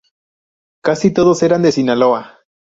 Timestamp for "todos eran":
1.13-1.61